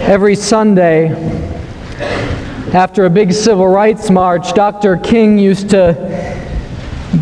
Every 0.00 0.34
Sunday, 0.34 1.08
after 2.74 3.06
a 3.06 3.10
big 3.10 3.32
civil 3.32 3.68
rights 3.68 4.10
march, 4.10 4.52
Dr. 4.52 4.96
King 4.96 5.38
used 5.38 5.70
to 5.70 5.94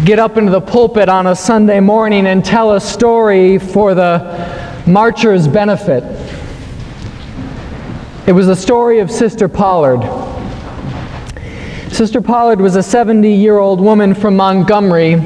get 0.05 0.19
up 0.19 0.37
into 0.37 0.51
the 0.51 0.61
pulpit 0.61 1.09
on 1.09 1.29
a 1.29 1.37
Sunday 1.37 1.81
morning 1.81 2.27
and 2.27 2.45
tell 2.45 2.73
a 2.73 2.81
story 2.81 3.59
for 3.59 3.95
the 3.95 4.83
marchers' 4.87 5.47
benefit. 5.47 6.03
It 8.27 8.33
was 8.33 8.47
the 8.47 8.57
story 8.57 9.01
of 9.01 9.11
Sister 9.11 9.49
Pollard. 9.49 10.01
Sister 11.93 12.21
Pollard 12.21 12.61
was 12.61 12.75
a 12.75 12.83
70 12.83 13.33
year 13.33 13.59
old 13.59 13.81
woman 13.81 14.15
from 14.15 14.35
Montgomery 14.35 15.21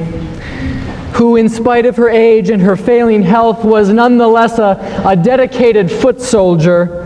who, 1.14 1.36
in 1.36 1.48
spite 1.48 1.86
of 1.86 1.96
her 1.96 2.10
age 2.10 2.50
and 2.50 2.60
her 2.60 2.76
failing 2.76 3.22
health, 3.22 3.64
was 3.64 3.88
nonetheless 3.88 4.58
a, 4.58 5.02
a 5.06 5.16
dedicated 5.16 5.90
foot 5.90 6.20
soldier 6.20 7.05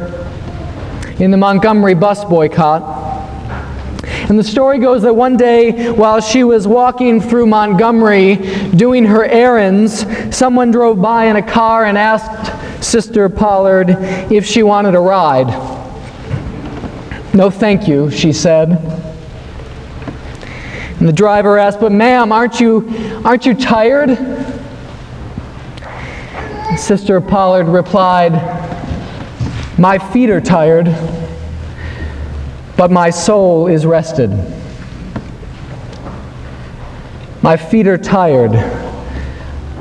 in 1.20 1.30
the 1.30 1.36
Montgomery 1.36 1.94
bus 1.94 2.24
boycott. 2.24 2.82
And 4.28 4.38
the 4.38 4.44
story 4.44 4.78
goes 4.78 5.02
that 5.02 5.14
one 5.14 5.36
day, 5.36 5.90
while 5.92 6.20
she 6.20 6.44
was 6.44 6.66
walking 6.66 7.20
through 7.20 7.46
Montgomery 7.46 8.36
doing 8.70 9.04
her 9.04 9.24
errands, 9.24 10.06
someone 10.34 10.70
drove 10.70 11.00
by 11.00 11.26
in 11.26 11.36
a 11.36 11.42
car 11.42 11.84
and 11.84 11.98
asked 11.98 12.82
Sister 12.82 13.28
Pollard 13.28 13.90
if 14.32 14.46
she 14.46 14.62
wanted 14.62 14.94
a 14.94 15.00
ride. 15.00 15.48
No, 17.34 17.50
thank 17.50 17.86
you, 17.86 18.10
she 18.10 18.32
said. 18.32 18.70
And 20.98 21.08
the 21.08 21.12
driver 21.12 21.58
asked, 21.58 21.80
But 21.80 21.92
ma'am, 21.92 22.32
aren't 22.32 22.60
you, 22.60 22.88
aren't 23.24 23.46
you 23.46 23.54
tired? 23.54 24.16
Sister 26.78 27.20
Pollard 27.20 27.66
replied, 27.66 28.59
My 29.80 29.96
feet 29.98 30.28
are 30.28 30.42
tired 30.42 30.94
but 32.80 32.90
my 32.90 33.10
soul 33.10 33.66
is 33.66 33.84
rested. 33.84 34.30
My 37.42 37.58
feet 37.58 37.86
are 37.86 37.98
tired, 37.98 38.52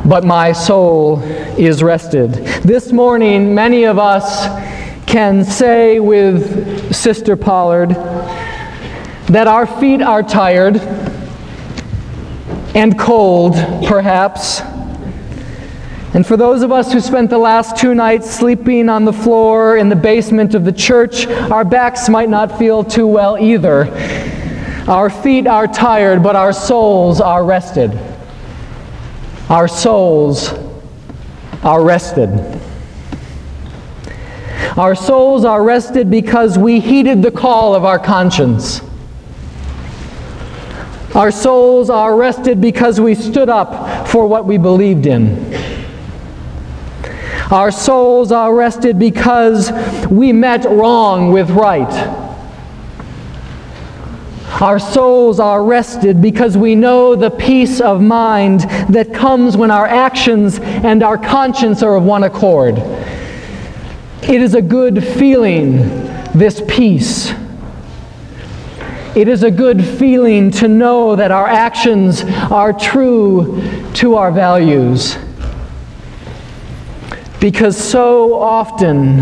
but 0.06 0.26
my 0.26 0.52
soul 0.52 1.22
is 1.58 1.82
rested. 1.82 2.34
This 2.62 2.92
morning, 2.92 3.56
many 3.56 3.86
of 3.86 3.98
us 3.98 4.48
can 5.06 5.46
say 5.46 6.02
with 6.02 6.94
Sister 6.94 7.38
Pollard 7.38 7.92
that 9.28 9.48
our 9.48 9.66
feet 9.66 10.02
are 10.02 10.22
tired 10.22 10.76
and 12.76 13.00
cold, 13.00 13.54
perhaps 13.88 14.60
and 16.14 16.26
for 16.26 16.36
those 16.36 16.64
of 16.64 16.72
us 16.72 16.92
who 16.92 17.00
spent 17.00 17.30
the 17.30 17.38
last 17.38 17.78
two 17.78 17.94
nights 17.94 18.30
sleeping 18.30 18.90
on 18.90 19.06
the 19.06 19.14
floor 19.14 19.78
in 19.78 19.90
the 19.90 19.96
basement 19.96 20.56
of 20.56 20.66
the 20.66 20.72
church, 20.72 21.28
our 21.28 21.64
backs 21.64 22.10
might 22.10 22.30
not 22.30 22.58
feel 22.58 22.84
too 22.84 23.06
well 23.06 23.38
either. 23.38 23.86
Our 24.88 25.12
feet 25.12 25.46
are 25.46 25.68
tired, 25.68 26.24
but 26.24 26.36
our 26.36 26.52
souls 26.52 27.22
are 27.22 27.46
rested. 27.46 27.92
Our 29.50 29.68
souls 29.68 30.52
are 31.62 31.84
rested. 31.84 32.30
Our 34.78 34.96
souls 34.96 35.46
are 35.46 35.64
rested 35.64 36.10
because 36.10 36.58
we 36.58 36.80
heeded 36.80 37.22
the 37.22 37.32
call 37.32 37.76
of 37.76 37.86
our 37.86 38.00
conscience. 38.00 38.82
Our 41.14 41.30
souls 41.32 41.90
are 41.90 42.16
rested 42.16 42.62
because 42.62 43.00
we 43.00 43.14
stood 43.14 43.50
up 43.50 44.08
for 44.08 44.26
what 44.28 44.46
we 44.46 44.58
believed 44.58 45.06
in. 45.06 45.59
Our 47.52 47.72
souls 47.72 48.32
are 48.32 48.54
rested 48.54 49.00
because 49.00 49.72
we 50.08 50.32
met 50.32 50.66
wrong 50.66 51.32
with 51.32 51.50
right. 51.50 51.92
Our 54.62 54.78
souls 54.78 55.40
are 55.40 55.64
rested 55.64 56.22
because 56.22 56.58
we 56.58 56.76
know 56.76 57.16
the 57.16 57.32
peace 57.32 57.82
of 57.82 58.02
mind 58.02 58.62
that 58.90 59.14
comes 59.14 59.58
when 59.58 59.72
our 59.72 59.88
actions 59.88 60.60
and 60.60 61.02
our 61.02 61.18
conscience 61.18 61.82
are 61.82 61.96
of 61.96 62.04
one 62.04 62.24
accord. 62.24 62.78
It 64.22 64.42
is 64.42 64.54
a 64.54 64.62
good 64.62 65.04
feeling, 65.04 65.78
this 66.36 66.62
peace. 66.68 67.34
It 69.16 69.28
is 69.28 69.42
a 69.42 69.50
good 69.50 69.84
feeling 69.84 70.52
to 70.52 70.68
know 70.68 71.16
that 71.16 71.32
our 71.32 71.48
actions 71.48 72.24
are 72.52 72.74
true 72.74 73.60
to 73.96 74.16
our 74.16 74.32
values. 74.32 75.18
Because 77.40 77.78
so 77.78 78.34
often, 78.34 79.22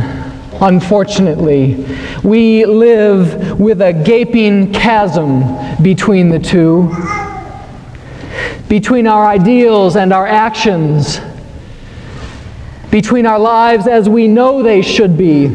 unfortunately, 0.59 1.85
we 2.23 2.65
live 2.65 3.59
with 3.59 3.81
a 3.81 3.93
gaping 3.93 4.73
chasm 4.73 5.43
between 5.83 6.29
the 6.29 6.39
two, 6.39 6.91
between 8.67 9.05
our 9.05 9.25
ideals 9.27 9.95
and 9.95 10.11
our 10.11 10.25
actions, 10.25 11.19
between 12.89 13.25
our 13.25 13.39
lives 13.39 13.85
as 13.85 14.09
we 14.09 14.27
know 14.27 14.63
they 14.63 14.81
should 14.81 15.17
be 15.17 15.45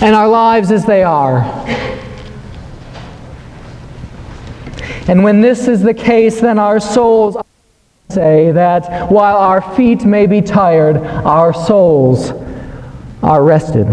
and 0.00 0.14
our 0.14 0.28
lives 0.28 0.70
as 0.70 0.84
they 0.86 1.02
are. 1.02 1.42
And 5.08 5.24
when 5.24 5.40
this 5.40 5.68
is 5.68 5.82
the 5.82 5.94
case, 5.94 6.40
then 6.40 6.58
our 6.58 6.78
souls 6.80 7.36
say 8.10 8.52
that 8.52 9.10
while 9.12 9.36
our 9.36 9.60
feet 9.76 10.02
may 10.06 10.26
be 10.26 10.40
tired, 10.40 10.96
our 10.96 11.52
souls 11.52 12.30
are 13.22 13.44
rested. 13.44 13.86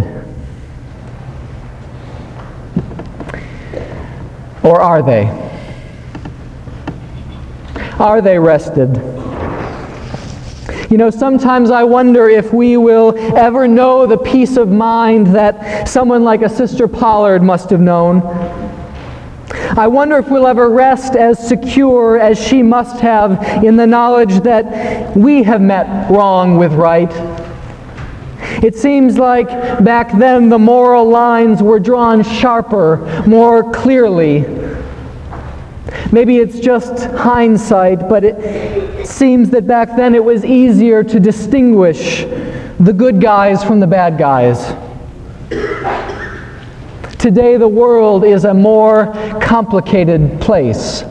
Or 4.63 4.79
are 4.79 5.03
they? 5.03 5.25
Are 7.99 8.21
they 8.21 8.39
rested? 8.39 8.95
You 10.89 10.97
know, 10.97 11.09
sometimes 11.09 11.69
I 11.69 11.83
wonder 11.83 12.29
if 12.29 12.53
we 12.53 12.77
will 12.77 13.17
ever 13.37 13.67
know 13.67 14.07
the 14.07 14.17
peace 14.17 14.55
of 14.55 14.69
mind 14.69 15.27
that 15.27 15.89
someone 15.89 16.23
like 16.23 16.41
a 16.41 16.47
Sister 16.47 16.87
Pollard 16.87 17.43
must 17.43 17.69
have 17.69 17.81
known 17.81 18.21
I 19.77 19.87
wonder 19.87 20.17
if 20.17 20.29
we'll 20.29 20.47
ever 20.47 20.69
rest 20.69 21.15
as 21.15 21.45
secure 21.45 22.19
as 22.19 22.39
she 22.41 22.61
must 22.61 22.99
have 23.01 23.63
in 23.63 23.75
the 23.75 23.87
knowledge 23.87 24.41
that 24.41 25.15
we 25.17 25.43
have 25.43 25.61
met 25.61 26.09
wrong 26.09 26.57
with 26.57 26.73
right. 26.73 27.11
It 28.63 28.75
seems 28.75 29.17
like 29.17 29.49
back 29.83 30.17
then 30.17 30.49
the 30.49 30.59
moral 30.59 31.09
lines 31.09 31.61
were 31.61 31.79
drawn 31.79 32.23
sharper, 32.23 33.23
more 33.27 33.71
clearly. 33.71 34.41
Maybe 36.11 36.37
it's 36.37 36.59
just 36.59 37.05
hindsight, 37.15 38.07
but 38.07 38.23
it 38.23 39.07
seems 39.07 39.49
that 39.49 39.67
back 39.67 39.95
then 39.95 40.15
it 40.15 40.23
was 40.23 40.45
easier 40.45 41.03
to 41.03 41.19
distinguish 41.19 42.21
the 42.79 42.93
good 42.93 43.19
guys 43.19 43.63
from 43.63 43.79
the 43.79 43.87
bad 43.87 44.17
guys. 44.17 44.73
Today, 47.25 47.57
the 47.57 47.67
world 47.67 48.23
is 48.23 48.45
a 48.45 48.53
more 48.53 49.11
complicated 49.41 50.39
place. 50.39 51.03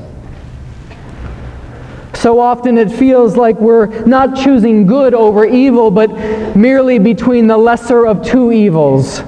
So 2.12 2.38
often 2.38 2.78
it 2.78 2.88
feels 2.88 3.36
like 3.36 3.56
we're 3.56 3.88
not 4.04 4.36
choosing 4.36 4.86
good 4.86 5.12
over 5.12 5.44
evil, 5.44 5.90
but 5.90 6.54
merely 6.54 7.00
between 7.00 7.48
the 7.48 7.56
lesser 7.56 8.06
of 8.06 8.24
two 8.24 8.52
evils. 8.52 9.22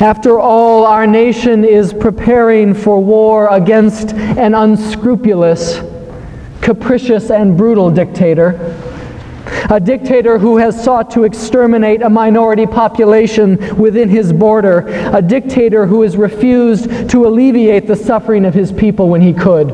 After 0.00 0.40
all, 0.40 0.84
our 0.84 1.06
nation 1.06 1.64
is 1.64 1.92
preparing 1.92 2.74
for 2.74 3.00
war 3.00 3.46
against 3.54 4.10
an 4.12 4.56
unscrupulous, 4.56 5.82
capricious, 6.62 7.30
and 7.30 7.56
brutal 7.56 7.92
dictator 7.92 8.76
a 9.70 9.80
dictator 9.80 10.38
who 10.38 10.56
has 10.56 10.82
sought 10.82 11.10
to 11.12 11.24
exterminate 11.24 12.02
a 12.02 12.10
minority 12.10 12.66
population 12.66 13.76
within 13.76 14.08
his 14.08 14.32
border, 14.32 14.86
a 15.14 15.22
dictator 15.22 15.86
who 15.86 16.02
has 16.02 16.16
refused 16.16 17.10
to 17.10 17.26
alleviate 17.26 17.86
the 17.86 17.96
suffering 17.96 18.44
of 18.44 18.54
his 18.54 18.72
people 18.72 19.08
when 19.08 19.20
he 19.20 19.32
could. 19.32 19.70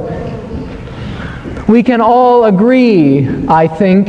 We 1.69 1.82
can 1.82 2.00
all 2.00 2.44
agree, 2.44 3.46
I 3.46 3.69
think, 3.69 4.08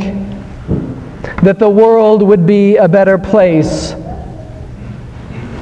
that 1.42 1.58
the 1.58 1.70
world 1.70 2.22
would 2.22 2.46
be 2.46 2.76
a 2.76 2.88
better 2.88 3.18
place 3.18 3.94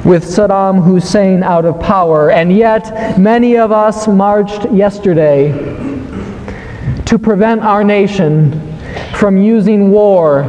with 0.05 0.25
Saddam 0.25 0.83
Hussein 0.83 1.45
out 1.45 1.65
of 1.65 1.79
power, 1.81 2.31
and 2.31 2.53
yet 2.53 3.19
many 3.19 3.57
of 3.57 3.71
us 3.71 4.09
marched 4.09 4.71
yesterday 4.73 5.53
to 7.05 7.19
prevent 7.19 7.63
our 7.63 7.85
nation 7.85 8.72
from 9.23 9.37
using 9.37 9.93
war 9.93 10.43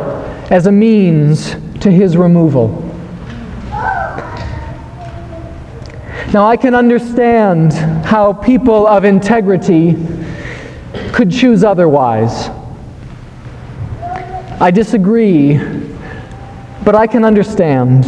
as 0.49 0.65
a 0.65 0.71
means 0.71 1.51
to 1.79 1.91
his 1.91 2.17
removal. 2.17 2.69
Now, 6.33 6.47
I 6.47 6.57
can 6.57 6.73
understand 6.73 7.73
how 8.03 8.33
people 8.33 8.87
of 8.87 9.05
integrity 9.05 9.95
could 11.11 11.29
choose 11.29 11.63
otherwise. 11.63 12.49
I 14.59 14.71
disagree 14.71 15.59
but 16.83 16.95
I 16.95 17.05
can 17.05 17.23
understand. 17.23 18.05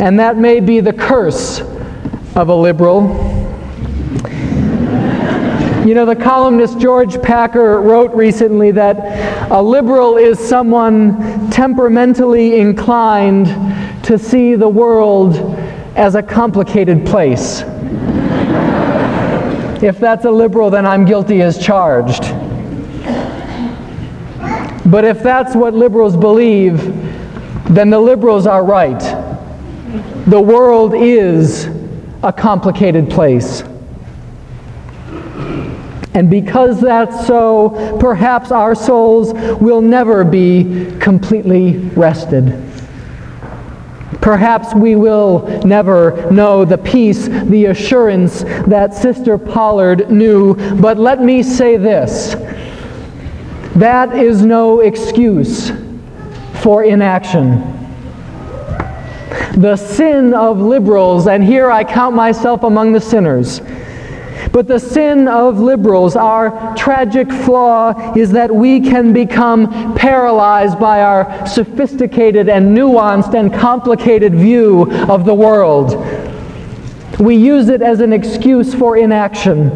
And 0.00 0.18
that 0.18 0.36
may 0.36 0.58
be 0.58 0.80
the 0.80 0.92
curse 0.92 1.60
of 2.34 2.48
a 2.48 2.54
liberal. 2.56 3.25
You 5.86 5.94
know, 5.94 6.04
the 6.04 6.16
columnist 6.16 6.80
George 6.80 7.22
Packer 7.22 7.80
wrote 7.80 8.12
recently 8.12 8.72
that 8.72 9.52
a 9.52 9.62
liberal 9.62 10.16
is 10.16 10.36
someone 10.36 11.48
temperamentally 11.48 12.58
inclined 12.58 13.46
to 14.04 14.18
see 14.18 14.56
the 14.56 14.68
world 14.68 15.36
as 15.94 16.16
a 16.16 16.22
complicated 16.24 17.06
place. 17.06 17.60
if 19.80 20.00
that's 20.00 20.24
a 20.24 20.30
liberal, 20.30 20.70
then 20.70 20.84
I'm 20.84 21.04
guilty 21.04 21.40
as 21.42 21.56
charged. 21.56 22.22
But 24.90 25.04
if 25.04 25.22
that's 25.22 25.54
what 25.54 25.72
liberals 25.72 26.16
believe, 26.16 26.78
then 27.72 27.90
the 27.90 28.00
liberals 28.00 28.48
are 28.48 28.64
right. 28.64 28.98
The 30.26 30.40
world 30.40 30.94
is 30.96 31.66
a 32.24 32.32
complicated 32.32 33.08
place. 33.08 33.62
And 36.16 36.30
because 36.30 36.80
that's 36.80 37.26
so, 37.26 37.98
perhaps 38.00 38.50
our 38.50 38.74
souls 38.74 39.34
will 39.60 39.82
never 39.82 40.24
be 40.24 40.96
completely 40.98 41.76
rested. 41.90 42.58
Perhaps 44.22 44.74
we 44.74 44.96
will 44.96 45.46
never 45.66 46.30
know 46.30 46.64
the 46.64 46.78
peace, 46.78 47.28
the 47.28 47.66
assurance 47.66 48.44
that 48.66 48.94
Sister 48.94 49.36
Pollard 49.36 50.10
knew. 50.10 50.54
But 50.80 50.96
let 50.96 51.20
me 51.20 51.42
say 51.42 51.76
this 51.76 52.34
that 53.74 54.16
is 54.16 54.42
no 54.42 54.80
excuse 54.80 55.70
for 56.62 56.82
inaction. 56.82 57.60
The 59.58 59.76
sin 59.76 60.32
of 60.32 60.60
liberals, 60.60 61.26
and 61.26 61.44
here 61.44 61.70
I 61.70 61.84
count 61.84 62.16
myself 62.16 62.62
among 62.62 62.94
the 62.94 63.02
sinners, 63.02 63.60
but 64.56 64.66
the 64.66 64.80
sin 64.80 65.28
of 65.28 65.58
liberals, 65.58 66.16
our 66.16 66.74
tragic 66.76 67.30
flaw, 67.30 68.14
is 68.16 68.32
that 68.32 68.50
we 68.50 68.80
can 68.80 69.12
become 69.12 69.94
paralyzed 69.94 70.80
by 70.80 71.02
our 71.02 71.46
sophisticated 71.46 72.48
and 72.48 72.74
nuanced 72.74 73.34
and 73.34 73.52
complicated 73.52 74.34
view 74.34 74.90
of 75.10 75.26
the 75.26 75.34
world. 75.34 75.90
We 77.20 77.36
use 77.36 77.68
it 77.68 77.82
as 77.82 78.00
an 78.00 78.14
excuse 78.14 78.72
for 78.72 78.96
inaction. 78.96 79.68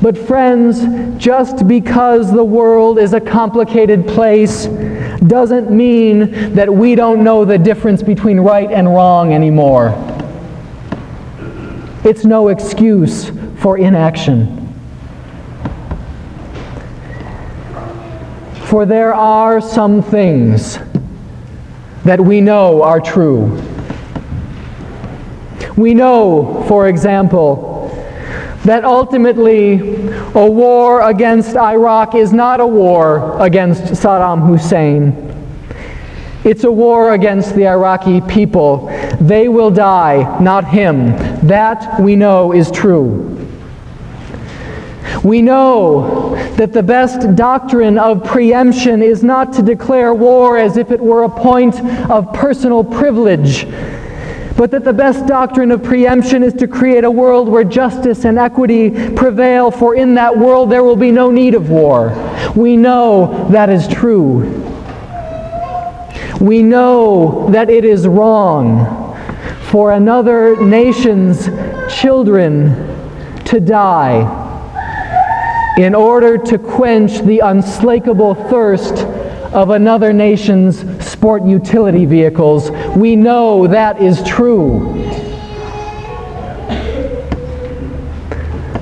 But, 0.00 0.16
friends, 0.16 0.80
just 1.22 1.68
because 1.68 2.32
the 2.32 2.44
world 2.44 2.98
is 2.98 3.12
a 3.12 3.20
complicated 3.20 4.08
place 4.08 4.68
doesn't 5.26 5.70
mean 5.70 6.54
that 6.54 6.74
we 6.74 6.94
don't 6.94 7.22
know 7.22 7.44
the 7.44 7.58
difference 7.58 8.02
between 8.02 8.40
right 8.40 8.72
and 8.72 8.88
wrong 8.88 9.34
anymore. 9.34 9.92
It's 12.04 12.24
no 12.24 12.48
excuse 12.48 13.32
for 13.66 13.78
inaction. 13.78 14.72
For 18.66 18.86
there 18.86 19.12
are 19.12 19.60
some 19.60 20.02
things 20.02 20.78
that 22.04 22.20
we 22.20 22.40
know 22.40 22.84
are 22.84 23.00
true. 23.00 23.60
We 25.76 25.94
know, 25.94 26.64
for 26.68 26.86
example, 26.86 27.90
that 28.64 28.84
ultimately 28.84 30.06
a 30.36 30.46
war 30.48 31.02
against 31.10 31.56
Iraq 31.56 32.14
is 32.14 32.32
not 32.32 32.60
a 32.60 32.66
war 32.68 33.36
against 33.42 33.82
Saddam 34.00 34.46
Hussein. 34.46 35.10
It's 36.44 36.62
a 36.62 36.70
war 36.70 37.14
against 37.14 37.56
the 37.56 37.66
Iraqi 37.66 38.20
people. 38.20 38.86
They 39.20 39.48
will 39.48 39.72
die, 39.72 40.38
not 40.40 40.68
him. 40.68 41.16
That 41.48 42.00
we 42.00 42.14
know 42.14 42.52
is 42.52 42.70
true. 42.70 43.35
We 45.26 45.42
know 45.42 46.36
that 46.54 46.72
the 46.72 46.84
best 46.84 47.34
doctrine 47.34 47.98
of 47.98 48.22
preemption 48.22 49.02
is 49.02 49.24
not 49.24 49.52
to 49.54 49.62
declare 49.62 50.14
war 50.14 50.56
as 50.56 50.76
if 50.76 50.92
it 50.92 51.00
were 51.00 51.24
a 51.24 51.28
point 51.28 51.80
of 52.08 52.32
personal 52.32 52.84
privilege 52.84 53.66
but 54.56 54.70
that 54.70 54.84
the 54.84 54.92
best 54.92 55.26
doctrine 55.26 55.72
of 55.72 55.82
preemption 55.82 56.44
is 56.44 56.54
to 56.54 56.68
create 56.68 57.02
a 57.02 57.10
world 57.10 57.48
where 57.48 57.64
justice 57.64 58.24
and 58.24 58.38
equity 58.38 59.10
prevail, 59.10 59.70
for 59.70 59.96
in 59.96 60.14
that 60.14 60.38
world 60.38 60.70
there 60.70 60.82
will 60.82 60.96
be 60.96 61.10
no 61.10 61.30
need 61.30 61.54
of 61.54 61.68
war. 61.68 62.10
We 62.54 62.76
know 62.76 63.48
that 63.50 63.68
is 63.68 63.86
true. 63.86 64.38
We 66.40 66.62
know 66.62 67.50
that 67.50 67.68
it 67.68 67.84
is 67.84 68.06
wrong 68.06 69.14
for 69.64 69.92
another 69.92 70.56
nation's 70.64 71.50
children 71.94 73.44
to 73.44 73.60
die 73.60 74.45
in 75.76 75.94
order 75.94 76.38
to 76.38 76.58
quench 76.58 77.20
the 77.22 77.40
unslakable 77.40 78.34
thirst 78.34 79.04
of 79.52 79.70
another 79.70 80.12
nation's 80.12 80.78
sport 81.06 81.44
utility 81.44 82.06
vehicles. 82.06 82.70
We 82.96 83.14
know 83.14 83.66
that 83.66 84.00
is 84.00 84.22
true. 84.22 84.94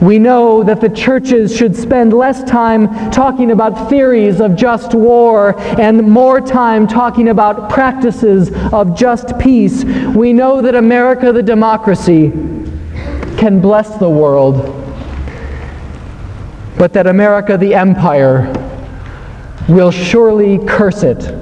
We 0.00 0.18
know 0.18 0.62
that 0.62 0.82
the 0.82 0.90
churches 0.90 1.56
should 1.56 1.74
spend 1.74 2.12
less 2.12 2.44
time 2.44 3.10
talking 3.10 3.50
about 3.50 3.88
theories 3.88 4.40
of 4.40 4.54
just 4.54 4.94
war 4.94 5.58
and 5.80 6.02
more 6.02 6.42
time 6.42 6.86
talking 6.86 7.28
about 7.28 7.70
practices 7.70 8.50
of 8.70 8.96
just 8.96 9.38
peace. 9.38 9.82
We 9.82 10.34
know 10.34 10.60
that 10.60 10.74
America, 10.74 11.32
the 11.32 11.42
democracy, 11.42 12.30
can 13.38 13.60
bless 13.62 13.96
the 13.96 14.10
world, 14.10 14.83
but 16.76 16.92
that 16.92 17.06
America, 17.06 17.56
the 17.56 17.74
empire, 17.74 18.52
will 19.68 19.90
surely 19.90 20.58
curse 20.66 21.02
it. 21.02 21.32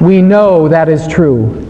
We 0.00 0.20
know 0.20 0.68
that 0.68 0.88
is 0.88 1.06
true. 1.06 1.60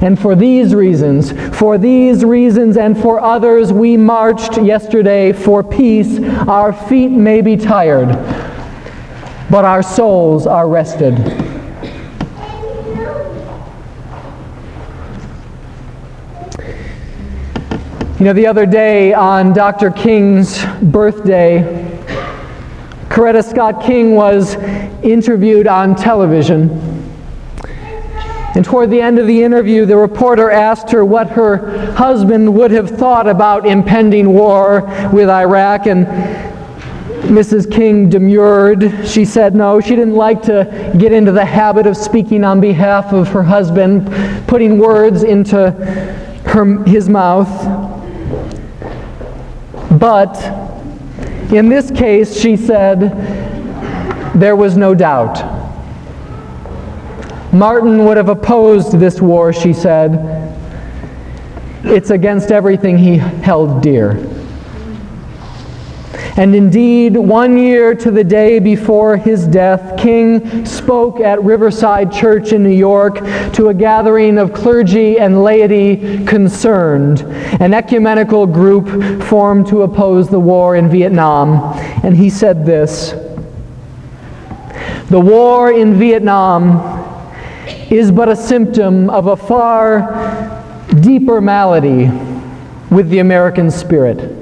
And 0.00 0.18
for 0.18 0.34
these 0.34 0.74
reasons, 0.74 1.32
for 1.56 1.78
these 1.78 2.24
reasons 2.24 2.76
and 2.76 3.00
for 3.00 3.20
others, 3.20 3.72
we 3.72 3.96
marched 3.96 4.58
yesterday 4.58 5.32
for 5.32 5.62
peace. 5.62 6.18
Our 6.48 6.72
feet 6.72 7.10
may 7.10 7.40
be 7.42 7.56
tired, 7.56 8.08
but 9.50 9.64
our 9.64 9.82
souls 9.82 10.46
are 10.46 10.68
rested. 10.68 11.43
You 18.24 18.30
know, 18.30 18.36
the 18.40 18.46
other 18.46 18.64
day 18.64 19.12
on 19.12 19.52
Dr. 19.52 19.90
King's 19.90 20.64
birthday, 20.80 21.60
Coretta 23.10 23.44
Scott 23.44 23.82
King 23.82 24.14
was 24.14 24.54
interviewed 25.04 25.66
on 25.66 25.94
television. 25.94 26.70
And 28.54 28.64
toward 28.64 28.90
the 28.90 29.02
end 29.02 29.18
of 29.18 29.26
the 29.26 29.42
interview, 29.42 29.84
the 29.84 29.98
reporter 29.98 30.50
asked 30.50 30.90
her 30.92 31.04
what 31.04 31.28
her 31.32 31.92
husband 31.92 32.54
would 32.54 32.70
have 32.70 32.88
thought 32.88 33.28
about 33.28 33.66
impending 33.66 34.32
war 34.32 34.90
with 35.12 35.28
Iraq. 35.28 35.84
And 35.84 36.06
Mrs. 37.26 37.70
King 37.70 38.08
demurred. 38.08 39.06
She 39.06 39.26
said 39.26 39.54
no, 39.54 39.82
she 39.82 39.90
didn't 39.90 40.14
like 40.14 40.40
to 40.44 40.94
get 40.96 41.12
into 41.12 41.30
the 41.30 41.44
habit 41.44 41.86
of 41.86 41.94
speaking 41.94 42.42
on 42.42 42.58
behalf 42.58 43.12
of 43.12 43.28
her 43.28 43.42
husband, 43.42 44.06
putting 44.46 44.78
words 44.78 45.24
into 45.24 45.72
her, 46.46 46.84
his 46.84 47.10
mouth. 47.10 47.93
But 49.92 50.36
in 51.52 51.68
this 51.68 51.90
case, 51.90 52.38
she 52.38 52.56
said, 52.56 53.00
there 54.34 54.56
was 54.56 54.76
no 54.76 54.94
doubt. 54.94 55.52
Martin 57.52 58.04
would 58.04 58.16
have 58.16 58.28
opposed 58.28 58.98
this 58.98 59.20
war, 59.20 59.52
she 59.52 59.72
said. 59.72 60.42
It's 61.84 62.10
against 62.10 62.50
everything 62.50 62.98
he 62.98 63.18
held 63.18 63.80
dear. 63.82 64.14
And 66.36 66.52
indeed, 66.52 67.16
one 67.16 67.56
year 67.56 67.94
to 67.94 68.10
the 68.10 68.24
day 68.24 68.58
before 68.58 69.16
his 69.16 69.46
death, 69.46 69.96
King 69.96 70.66
spoke 70.66 71.20
at 71.20 71.40
Riverside 71.44 72.12
Church 72.12 72.52
in 72.52 72.64
New 72.64 72.70
York 72.70 73.18
to 73.52 73.68
a 73.68 73.74
gathering 73.74 74.38
of 74.38 74.52
clergy 74.52 75.20
and 75.20 75.44
laity 75.44 76.24
concerned, 76.24 77.20
an 77.60 77.72
ecumenical 77.72 78.48
group 78.48 79.22
formed 79.22 79.68
to 79.68 79.82
oppose 79.82 80.28
the 80.28 80.40
war 80.40 80.74
in 80.74 80.88
Vietnam. 80.88 81.72
And 82.02 82.16
he 82.16 82.30
said 82.30 82.66
this 82.66 83.12
The 85.10 85.20
war 85.20 85.72
in 85.72 85.94
Vietnam 85.94 86.80
is 87.90 88.10
but 88.10 88.28
a 88.28 88.34
symptom 88.34 89.08
of 89.08 89.28
a 89.28 89.36
far 89.36 90.64
deeper 91.00 91.40
malady 91.40 92.10
with 92.90 93.08
the 93.08 93.20
American 93.20 93.70
spirit. 93.70 94.33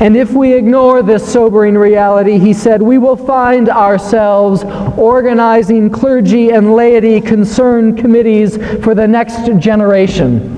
And 0.00 0.16
if 0.16 0.32
we 0.32 0.54
ignore 0.54 1.02
this 1.02 1.30
sobering 1.30 1.76
reality, 1.76 2.38
he 2.38 2.54
said, 2.54 2.80
we 2.80 2.96
will 2.96 3.16
find 3.16 3.68
ourselves 3.68 4.64
organizing 4.96 5.90
clergy 5.90 6.50
and 6.50 6.74
laity 6.74 7.20
concerned 7.20 7.98
committees 7.98 8.56
for 8.82 8.94
the 8.94 9.06
next 9.06 9.46
generation. 9.58 10.56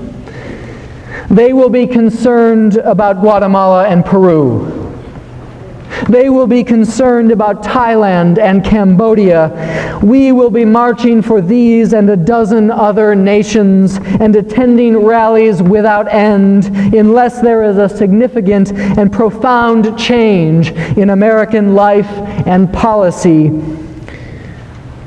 They 1.29 1.51
will 1.51 1.69
be 1.69 1.85
concerned 1.87 2.77
about 2.77 3.19
Guatemala 3.19 3.85
and 3.87 4.05
Peru. 4.05 4.82
They 6.09 6.29
will 6.29 6.47
be 6.47 6.63
concerned 6.63 7.31
about 7.31 7.63
Thailand 7.63 8.37
and 8.37 8.63
Cambodia. 8.63 9.99
We 10.03 10.31
will 10.31 10.49
be 10.49 10.65
marching 10.65 11.21
for 11.21 11.41
these 11.41 11.93
and 11.93 12.09
a 12.09 12.17
dozen 12.17 12.69
other 12.69 13.15
nations 13.15 13.97
and 14.19 14.35
attending 14.35 14.97
rallies 14.97 15.61
without 15.61 16.11
end 16.11 16.65
unless 16.93 17.41
there 17.41 17.63
is 17.63 17.77
a 17.77 17.87
significant 17.87 18.73
and 18.73 19.11
profound 19.11 19.97
change 19.97 20.71
in 20.97 21.09
American 21.09 21.73
life 21.73 22.09
and 22.45 22.71
policy. 22.73 23.51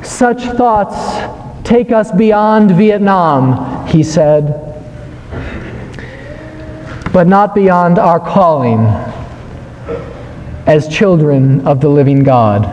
Such 0.03 0.45
thoughts 0.45 1.67
take 1.67 1.93
us 1.93 2.11
beyond 2.12 2.71
Vietnam, 2.71 3.87
he 3.88 4.03
said, 4.03 4.62
but 7.12 7.26
not 7.26 7.55
beyond 7.55 7.99
our 7.99 8.21
calling 8.21 8.87
as 10.66 10.88
children 10.88 11.66
of 11.66 11.80
the 11.80 11.88
living 11.88 12.25
God. 12.25 12.64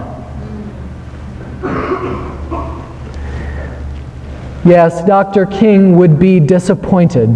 Yes, 4.65 5.05
Dr. 5.05 5.45
King 5.45 5.97
would 5.97 6.17
be 6.17 6.39
disappointed 6.39 7.35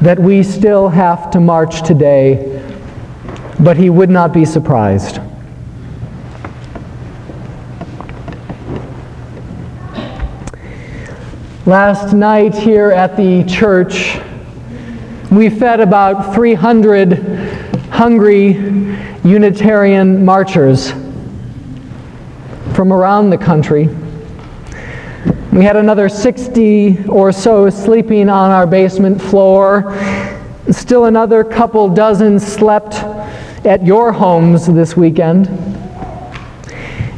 that 0.00 0.18
we 0.18 0.42
still 0.42 0.88
have 0.90 1.30
to 1.30 1.40
march 1.40 1.82
today, 1.82 2.62
but 3.60 3.76
he 3.76 3.88
would 3.88 4.10
not 4.10 4.32
be 4.32 4.44
surprised. 4.44 5.20
Last 11.64 12.12
night 12.12 12.54
here 12.54 12.90
at 12.90 13.16
the 13.16 13.42
church, 13.44 14.18
we 15.30 15.48
fed 15.48 15.80
about 15.80 16.34
300 16.34 17.53
hungry 17.94 18.48
Unitarian 19.22 20.24
marchers 20.24 20.90
from 22.74 22.92
around 22.92 23.30
the 23.30 23.38
country. 23.38 23.88
We 25.52 25.62
had 25.62 25.76
another 25.76 26.08
60 26.08 27.06
or 27.06 27.30
so 27.30 27.70
sleeping 27.70 28.28
on 28.28 28.50
our 28.50 28.66
basement 28.66 29.22
floor. 29.22 29.96
Still 30.72 31.04
another 31.04 31.44
couple 31.44 31.88
dozen 31.88 32.40
slept 32.40 32.94
at 33.64 33.86
your 33.86 34.10
homes 34.10 34.66
this 34.66 34.96
weekend. 34.96 35.46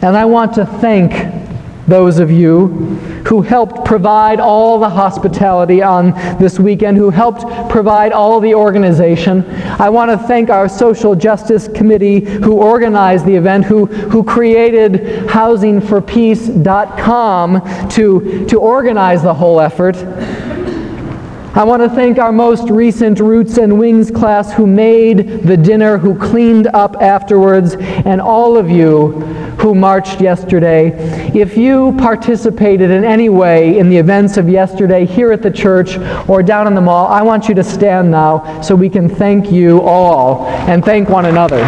And 0.02 0.14
I 0.14 0.26
want 0.26 0.52
to 0.56 0.66
thank 0.66 1.35
those 1.86 2.18
of 2.18 2.30
you 2.30 2.68
who 3.26 3.42
helped 3.42 3.84
provide 3.84 4.40
all 4.40 4.78
the 4.78 4.88
hospitality 4.88 5.82
on 5.82 6.12
this 6.38 6.58
weekend, 6.58 6.96
who 6.96 7.10
helped 7.10 7.42
provide 7.70 8.12
all 8.12 8.40
the 8.40 8.54
organization. 8.54 9.44
I 9.78 9.90
want 9.90 10.10
to 10.10 10.16
thank 10.18 10.48
our 10.50 10.68
Social 10.68 11.14
Justice 11.14 11.68
Committee 11.68 12.20
who 12.20 12.54
organized 12.54 13.26
the 13.26 13.34
event, 13.34 13.64
who, 13.64 13.86
who 13.86 14.24
created 14.24 15.28
housingforpeace.com 15.28 17.88
to, 17.90 18.46
to 18.46 18.60
organize 18.60 19.22
the 19.22 19.34
whole 19.34 19.60
effort. 19.60 19.96
I 21.56 21.64
want 21.64 21.82
to 21.82 21.88
thank 21.88 22.18
our 22.18 22.32
most 22.32 22.68
recent 22.68 23.18
Roots 23.18 23.56
and 23.56 23.78
Wings 23.78 24.10
class 24.10 24.52
who 24.52 24.66
made 24.66 25.42
the 25.42 25.56
dinner, 25.56 25.96
who 25.96 26.14
cleaned 26.18 26.66
up 26.66 26.96
afterwards, 27.00 27.76
and 27.76 28.20
all 28.20 28.58
of 28.58 28.68
you 28.68 29.22
who 29.58 29.74
marched 29.74 30.20
yesterday. 30.20 30.92
If 31.34 31.56
you 31.56 31.94
participated 31.98 32.90
in 32.90 33.04
any 33.04 33.28
way 33.28 33.78
in 33.78 33.88
the 33.88 33.96
events 33.96 34.36
of 34.36 34.48
yesterday 34.48 35.06
here 35.06 35.32
at 35.32 35.42
the 35.42 35.50
church 35.50 35.98
or 36.28 36.42
down 36.42 36.66
in 36.66 36.74
the 36.74 36.80
mall, 36.80 37.06
I 37.06 37.22
want 37.22 37.48
you 37.48 37.54
to 37.54 37.64
stand 37.64 38.10
now 38.10 38.60
so 38.60 38.74
we 38.74 38.88
can 38.88 39.08
thank 39.08 39.50
you 39.50 39.80
all 39.82 40.46
and 40.46 40.84
thank 40.84 41.08
one 41.08 41.26
another. 41.26 41.64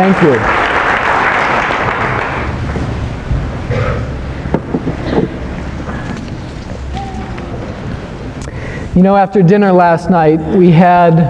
Thank 0.00 0.22
you. 0.22 0.59
You 8.96 9.02
know, 9.02 9.16
after 9.16 9.40
dinner 9.40 9.70
last 9.70 10.10
night, 10.10 10.40
we 10.56 10.72
had 10.72 11.20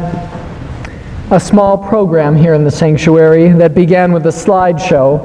a 1.31 1.39
small 1.39 1.77
program 1.77 2.35
here 2.35 2.55
in 2.55 2.65
the 2.65 2.71
sanctuary 2.71 3.51
that 3.51 3.75
began 3.75 4.13
with 4.13 4.25
a 4.25 4.31
slideshow. 4.31 5.21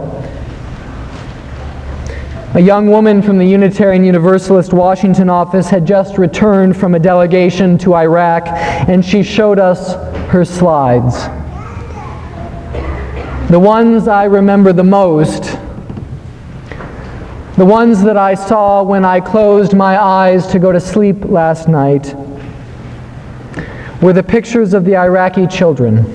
A 2.56 2.60
young 2.60 2.88
woman 2.88 3.22
from 3.22 3.38
the 3.38 3.46
Unitarian 3.46 4.04
Universalist 4.04 4.74
Washington 4.74 5.30
office 5.30 5.70
had 5.70 5.88
just 5.88 6.18
returned 6.18 6.76
from 6.76 6.94
a 6.94 7.00
delegation 7.00 7.78
to 7.78 7.96
Iraq, 7.96 8.48
and 8.50 9.06
she 9.06 9.24
showed 9.24 9.58
us 9.58 9.94
her 10.30 10.44
slides. 10.44 11.16
The 13.50 13.60
ones 13.60 14.10
I 14.10 14.26
remember 14.26 14.74
the 14.74 14.84
most, 14.84 15.58
the 17.56 17.66
ones 17.66 18.04
that 18.04 18.18
I 18.18 18.34
saw 18.34 18.84
when 18.84 19.06
I 19.06 19.22
closed 19.22 19.74
my 19.74 19.98
eyes 19.98 20.48
to 20.48 20.60
go 20.60 20.74
to 20.74 20.82
sleep 20.82 21.24
last 21.24 21.70
night, 21.70 22.14
were 24.06 24.14
the 24.14 24.22
pictures 24.22 24.76
of 24.76 24.86
the 24.86 24.96
Iraqi 24.96 25.48
children. 25.48 26.06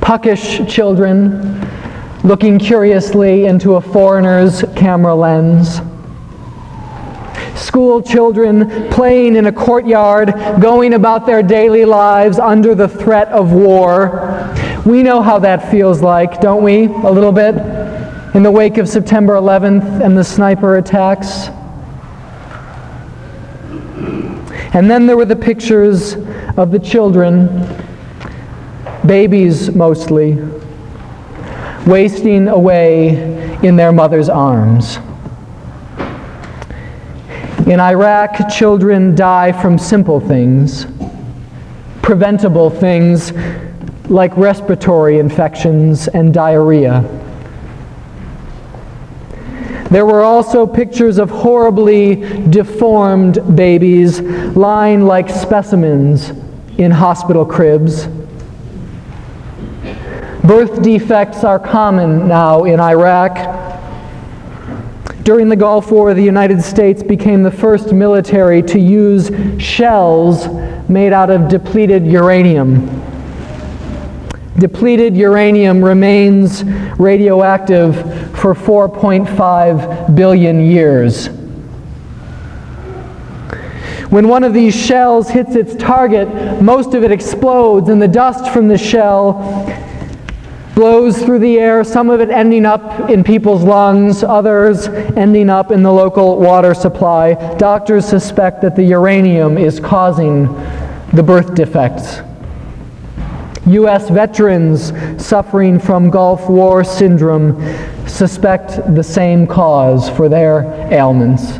Puckish 0.00 0.66
children 0.66 1.60
looking 2.24 2.58
curiously 2.58 3.44
into 3.44 3.74
a 3.74 3.80
foreigner's 3.82 4.64
camera 4.74 5.14
lens 5.14 5.82
school 7.54 8.00
children 8.00 8.88
playing 8.88 9.36
in 9.36 9.46
a 9.46 9.52
courtyard, 9.52 10.32
going 10.58 10.94
about 10.94 11.26
their 11.26 11.42
daily 11.42 11.84
lives 11.84 12.38
under 12.38 12.74
the 12.74 12.88
threat 12.88 13.28
of 13.28 13.52
war. 13.52 14.54
We 14.86 15.02
know 15.02 15.20
how 15.20 15.38
that 15.40 15.70
feels 15.70 16.00
like, 16.00 16.40
don't 16.40 16.62
we? 16.62 16.84
A 16.84 17.10
little 17.10 17.32
bit? 17.32 17.54
In 18.34 18.42
the 18.42 18.50
wake 18.50 18.78
of 18.78 18.88
September 18.88 19.34
11th 19.34 20.02
and 20.02 20.16
the 20.16 20.24
sniper 20.24 20.76
attacks. 20.76 21.48
And 24.76 24.90
then 24.90 25.06
there 25.06 25.16
were 25.16 25.24
the 25.24 25.34
pictures 25.34 26.16
of 26.58 26.70
the 26.70 26.78
children, 26.78 27.66
babies 29.06 29.74
mostly, 29.74 30.34
wasting 31.86 32.48
away 32.48 33.56
in 33.62 33.76
their 33.76 33.90
mother's 33.90 34.28
arms. 34.28 34.98
In 37.66 37.80
Iraq, 37.80 38.50
children 38.50 39.14
die 39.14 39.50
from 39.50 39.78
simple 39.78 40.20
things, 40.20 40.86
preventable 42.02 42.68
things 42.68 43.32
like 44.10 44.36
respiratory 44.36 45.20
infections 45.20 46.06
and 46.08 46.34
diarrhea. 46.34 47.25
There 49.90 50.04
were 50.04 50.22
also 50.22 50.66
pictures 50.66 51.18
of 51.18 51.30
horribly 51.30 52.16
deformed 52.50 53.56
babies 53.56 54.20
lying 54.20 55.02
like 55.02 55.28
specimens 55.28 56.32
in 56.78 56.90
hospital 56.90 57.44
cribs. 57.44 58.08
Birth 60.44 60.82
defects 60.82 61.44
are 61.44 61.58
common 61.58 62.28
now 62.28 62.64
in 62.64 62.80
Iraq 62.80 63.56
during 65.26 65.48
the 65.48 65.56
Gulf 65.56 65.90
War, 65.90 66.14
the 66.14 66.22
United 66.22 66.62
States 66.62 67.02
became 67.02 67.42
the 67.42 67.50
first 67.50 67.92
military 67.92 68.62
to 68.62 68.78
use 68.78 69.28
shells 69.60 70.46
made 70.88 71.12
out 71.12 71.30
of 71.30 71.48
depleted 71.48 72.06
uranium. 72.06 72.86
Depleted 74.58 75.16
uranium 75.16 75.84
remains 75.84 76.64
radioactive 76.98 77.94
for 78.38 78.54
4.5 78.54 80.16
billion 80.16 80.60
years. 80.60 81.28
When 84.08 84.28
one 84.28 84.44
of 84.44 84.54
these 84.54 84.74
shells 84.74 85.28
hits 85.28 85.56
its 85.56 85.74
target, 85.74 86.62
most 86.62 86.94
of 86.94 87.02
it 87.02 87.10
explodes, 87.10 87.88
and 87.88 88.00
the 88.00 88.08
dust 88.08 88.52
from 88.52 88.68
the 88.68 88.78
shell 88.78 89.34
blows 90.74 91.22
through 91.22 91.40
the 91.40 91.58
air, 91.58 91.82
some 91.82 92.08
of 92.08 92.20
it 92.20 92.30
ending 92.30 92.64
up 92.64 93.10
in 93.10 93.24
people's 93.24 93.62
lungs, 93.62 94.22
others 94.22 94.88
ending 94.88 95.50
up 95.50 95.70
in 95.70 95.82
the 95.82 95.92
local 95.92 96.38
water 96.38 96.72
supply. 96.72 97.34
Doctors 97.56 98.06
suspect 98.06 98.62
that 98.62 98.76
the 98.76 98.84
uranium 98.84 99.58
is 99.58 99.80
causing 99.80 100.44
the 101.12 101.22
birth 101.22 101.54
defects. 101.54 102.20
U.S. 103.66 104.08
veterans 104.10 104.92
suffering 105.22 105.80
from 105.80 106.08
Gulf 106.08 106.48
War 106.48 106.84
syndrome 106.84 107.60
suspect 108.06 108.94
the 108.94 109.02
same 109.02 109.46
cause 109.46 110.08
for 110.08 110.28
their 110.28 110.62
ailments. 110.92 111.58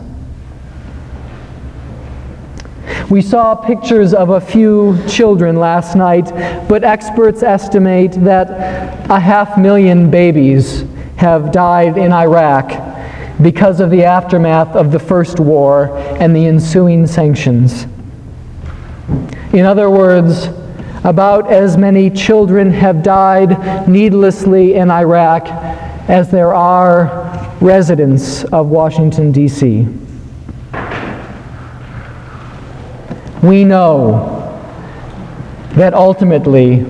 We 3.10 3.22
saw 3.22 3.54
pictures 3.56 4.14
of 4.14 4.30
a 4.30 4.40
few 4.40 4.98
children 5.08 5.56
last 5.56 5.96
night, 5.96 6.30
but 6.68 6.84
experts 6.84 7.42
estimate 7.42 8.12
that 8.24 9.10
a 9.10 9.18
half 9.18 9.58
million 9.58 10.10
babies 10.10 10.84
have 11.16 11.50
died 11.50 11.98
in 11.98 12.12
Iraq 12.12 12.70
because 13.42 13.80
of 13.80 13.90
the 13.90 14.04
aftermath 14.04 14.74
of 14.76 14.92
the 14.92 14.98
first 14.98 15.40
war 15.40 15.96
and 16.20 16.34
the 16.34 16.46
ensuing 16.46 17.06
sanctions. 17.06 17.86
In 19.52 19.64
other 19.64 19.90
words, 19.90 20.48
about 21.06 21.52
as 21.52 21.76
many 21.76 22.10
children 22.10 22.68
have 22.68 23.00
died 23.00 23.88
needlessly 23.88 24.74
in 24.74 24.90
Iraq 24.90 25.46
as 26.08 26.32
there 26.32 26.52
are 26.52 27.48
residents 27.60 28.42
of 28.44 28.66
Washington, 28.66 29.30
D.C. 29.30 29.86
we 33.40 33.62
know 33.62 34.32
that 35.76 35.94
ultimately 35.94 36.84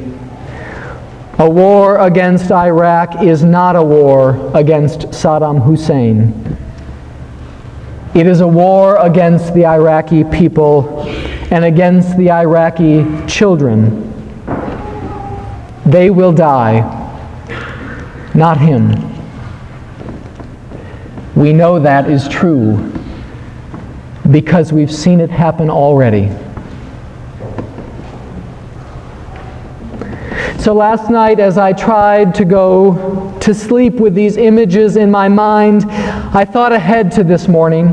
a 1.38 1.50
war 1.50 1.98
against 1.98 2.50
Iraq 2.50 3.22
is 3.22 3.44
not 3.44 3.76
a 3.76 3.82
war 3.82 4.50
against 4.54 5.00
Saddam 5.10 5.62
Hussein. 5.62 6.56
It 8.14 8.26
is 8.26 8.40
a 8.40 8.48
war 8.48 8.96
against 8.96 9.52
the 9.52 9.66
Iraqi 9.66 10.24
people 10.24 11.04
and 11.50 11.64
against 11.64 12.16
the 12.16 12.30
Iraqi 12.30 13.04
children. 13.26 14.12
They 15.84 16.10
will 16.10 16.32
die, 16.32 16.80
not 18.34 18.58
him. 18.58 18.92
We 21.36 21.52
know 21.52 21.78
that 21.78 22.10
is 22.10 22.28
true 22.28 22.92
because 24.30 24.72
we've 24.72 24.90
seen 24.90 25.20
it 25.20 25.30
happen 25.30 25.70
already. 25.70 26.30
So 30.58 30.74
last 30.74 31.10
night, 31.10 31.38
as 31.38 31.58
I 31.58 31.72
tried 31.72 32.34
to 32.34 32.44
go 32.44 33.38
to 33.40 33.54
sleep 33.54 33.94
with 33.94 34.16
these 34.16 34.36
images 34.36 34.96
in 34.96 35.12
my 35.12 35.28
mind, 35.28 35.84
I 35.88 36.44
thought 36.44 36.72
ahead 36.72 37.12
to 37.12 37.22
this 37.22 37.46
morning, 37.46 37.92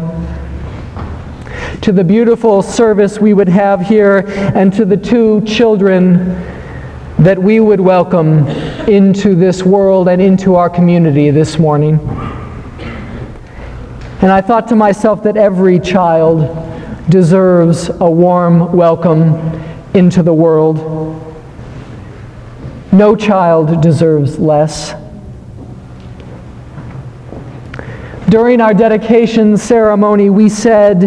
to 1.84 1.92
the 1.92 2.04
beautiful 2.04 2.62
service 2.62 3.20
we 3.20 3.34
would 3.34 3.50
have 3.50 3.82
here, 3.82 4.24
and 4.56 4.72
to 4.72 4.86
the 4.86 4.96
two 4.96 5.42
children 5.42 6.42
that 7.20 7.38
we 7.38 7.60
would 7.60 7.82
welcome 7.82 8.48
into 8.88 9.36
this 9.36 9.64
world 9.64 10.08
and 10.08 10.22
into 10.22 10.56
our 10.56 10.70
community 10.70 11.30
this 11.30 11.60
morning. 11.60 12.00
And 14.22 14.32
I 14.32 14.40
thought 14.40 14.70
to 14.70 14.78
myself 14.78 15.24
that 15.24 15.36
every 15.36 15.78
child 15.78 16.48
deserves 17.10 17.90
a 17.90 18.10
warm 18.10 18.72
welcome 18.72 19.34
into 19.94 20.24
the 20.24 20.34
world. 20.34 20.78
No 22.94 23.14
child 23.14 23.82
deserves 23.82 24.40
less. 24.40 24.94
During 28.30 28.62
our 28.62 28.74
dedication 28.74 29.58
ceremony, 29.58 30.30
we 30.30 30.50
said, 30.50 31.04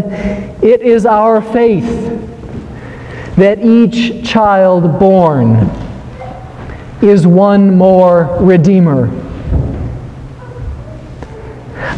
It 0.62 0.82
is 0.82 1.06
our 1.06 1.40
faith 1.40 1.84
that 3.36 3.58
each 3.58 4.26
child 4.28 4.98
born 4.98 5.70
is 7.02 7.26
one 7.26 7.76
more 7.76 8.36
Redeemer. 8.40 9.10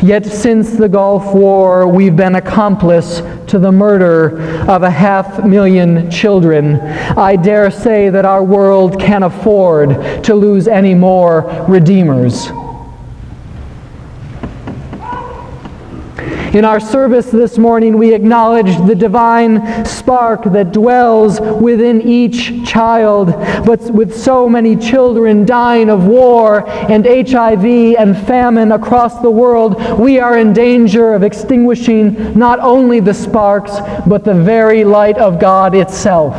Yet 0.02 0.26
since 0.26 0.72
the 0.72 0.88
Gulf 0.88 1.34
War, 1.34 1.88
we've 1.88 2.14
been 2.14 2.36
accomplice 2.36 3.20
to 3.48 3.58
the 3.58 3.72
murder 3.72 4.40
of 4.70 4.82
a 4.82 4.90
half 4.90 5.44
million 5.44 6.08
children. 6.10 6.76
I 6.76 7.34
dare 7.34 7.70
say 7.70 8.08
that 8.08 8.24
our 8.24 8.42
world 8.42 9.00
can 9.00 9.24
afford 9.24 10.24
to 10.24 10.34
lose 10.34 10.68
any 10.68 10.94
more 10.94 11.42
redeemers. 11.68 12.48
In 16.54 16.64
our 16.64 16.80
service 16.80 17.30
this 17.30 17.58
morning, 17.58 17.98
we 17.98 18.14
acknowledge 18.14 18.74
the 18.86 18.94
divine 18.94 19.84
spark 19.84 20.44
that 20.44 20.72
dwells 20.72 21.42
within 21.42 22.00
each 22.00 22.66
child. 22.66 23.28
But 23.66 23.82
with 23.90 24.16
so 24.16 24.48
many 24.48 24.74
children 24.74 25.44
dying 25.44 25.90
of 25.90 26.06
war 26.06 26.66
and 26.66 27.04
HIV 27.04 27.96
and 27.98 28.16
famine 28.26 28.72
across 28.72 29.20
the 29.20 29.30
world, 29.30 30.00
we 30.00 30.20
are 30.20 30.38
in 30.38 30.54
danger 30.54 31.12
of 31.12 31.22
extinguishing 31.22 32.38
not 32.38 32.60
only 32.60 33.00
the 33.00 33.12
sparks, 33.12 33.76
but 34.06 34.24
the 34.24 34.32
very 34.32 34.84
light 34.84 35.18
of 35.18 35.38
God 35.38 35.74
itself. 35.74 36.34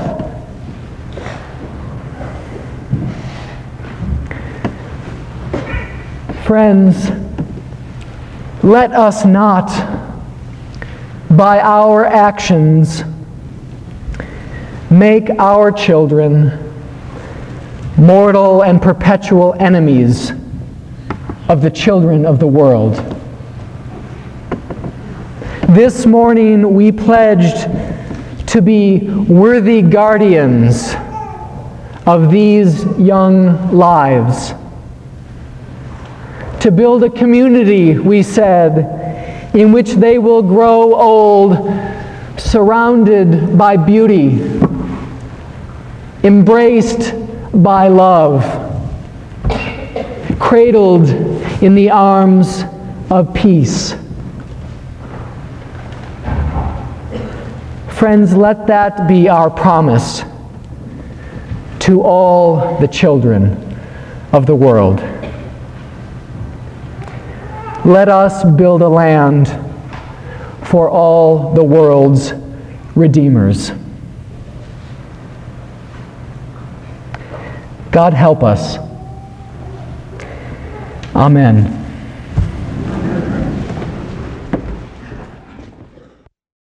Friends, 6.48 7.29
let 8.64 8.92
us 8.92 9.24
not, 9.24 9.68
by 11.30 11.62
our 11.62 12.06
actions, 12.06 13.04
make 14.90 15.30
our 15.40 15.72
children 15.72 16.52
mortal 17.98 18.64
and 18.64 18.82
perpetual 18.82 19.56
enemies 19.60 20.32
of 21.48 21.62
the 21.62 21.72
children 21.72 22.26
of 22.26 22.40
the 22.40 22.48
world. 22.48 22.96
This 25.70 26.06
morning 26.06 26.74
we 26.74 26.92
pledged 26.92 27.70
to 28.48 28.62
be 28.62 29.10
worthy 29.28 29.82
guardians 29.82 30.94
of 32.06 32.32
these 32.32 32.84
young 32.98 33.72
lives 33.72 34.54
to 36.70 36.76
build 36.76 37.04
a 37.04 37.10
community, 37.10 37.98
we 37.98 38.22
said, 38.22 39.56
in 39.56 39.72
which 39.72 39.94
they 39.94 40.20
will 40.20 40.44
grow 40.44 40.94
old, 40.94 41.58
surrounded 42.40 43.58
by 43.58 43.76
beauty, 43.76 44.40
embraced 46.24 47.16
by 47.64 47.88
love, 47.88 48.44
cradled 50.40 51.10
in 51.64 51.74
the 51.74 51.90
arms 51.90 52.64
of 53.10 53.34
peace. 53.34 53.96
Friends, 57.90 58.36
let 58.36 58.68
that 58.68 59.08
be 59.08 59.28
our 59.28 59.50
promise 59.50 60.22
to 61.80 62.04
all 62.04 62.78
the 62.80 62.88
children 62.88 63.76
of 64.32 64.46
the 64.46 64.56
world. 64.56 65.19
Let 67.90 68.08
us 68.08 68.44
build 68.44 68.84
a 68.84 68.88
land 68.88 69.48
for 70.62 70.88
all 70.92 71.56
the 71.56 71.64
world's 71.64 72.34
redeemers. 72.94 73.72
God 77.90 78.14
help 78.14 78.44
us. 78.44 78.78
Amen. 81.16 81.79